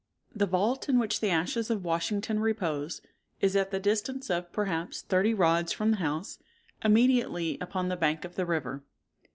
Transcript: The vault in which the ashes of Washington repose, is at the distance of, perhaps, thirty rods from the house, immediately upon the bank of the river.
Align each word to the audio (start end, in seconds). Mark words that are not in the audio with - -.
The 0.33 0.47
vault 0.47 0.89
in 0.89 0.97
which 0.97 1.19
the 1.21 1.29
ashes 1.29 1.69
of 1.69 1.85
Washington 1.85 2.39
repose, 2.39 3.03
is 3.39 3.55
at 3.55 3.69
the 3.69 3.79
distance 3.79 4.31
of, 4.31 4.51
perhaps, 4.51 5.03
thirty 5.03 5.31
rods 5.35 5.71
from 5.71 5.91
the 5.91 5.97
house, 5.97 6.39
immediately 6.83 7.59
upon 7.61 7.87
the 7.89 7.95
bank 7.97 8.25
of 8.25 8.33
the 8.33 8.47
river. 8.47 8.81